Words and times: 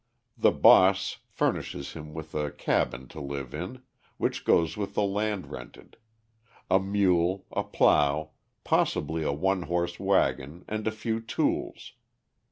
The 0.35 0.49
"boss" 0.51 1.19
furnishes 1.29 1.93
him 1.93 2.11
with 2.15 2.33
a 2.33 2.49
cabin 2.49 3.07
to 3.09 3.21
live 3.21 3.53
in 3.53 3.83
which 4.17 4.45
goes 4.45 4.75
with 4.75 4.95
the 4.95 5.03
land 5.03 5.51
rented 5.51 5.95
a 6.71 6.79
mule, 6.79 7.45
a 7.51 7.63
plough, 7.63 8.31
possibly 8.63 9.21
a 9.21 9.31
one 9.31 9.61
horse 9.61 9.99
waggon 9.99 10.65
and 10.67 10.87
a 10.87 10.91
few 10.91 11.19
tools. 11.21 11.93